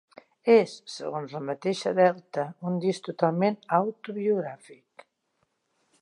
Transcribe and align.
És, 0.53 0.71
segons 0.93 1.35
la 1.37 1.41
mateixa 1.49 1.93
Delta, 1.99 2.47
un 2.71 2.81
disc 2.87 3.05
totalment 3.11 3.61
autobiogràfic. 3.81 5.07